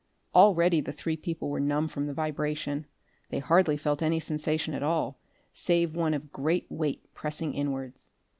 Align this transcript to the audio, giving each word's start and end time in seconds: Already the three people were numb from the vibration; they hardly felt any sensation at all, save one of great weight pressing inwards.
Already 0.33 0.81
the 0.81 0.91
three 0.91 1.15
people 1.15 1.49
were 1.49 1.59
numb 1.59 1.87
from 1.87 2.07
the 2.07 2.13
vibration; 2.15 2.87
they 3.29 3.37
hardly 3.37 3.77
felt 3.77 4.01
any 4.01 4.19
sensation 4.19 4.73
at 4.73 4.81
all, 4.81 5.19
save 5.53 5.95
one 5.95 6.15
of 6.15 6.31
great 6.33 6.65
weight 6.71 7.05
pressing 7.13 7.53
inwards. 7.53 8.09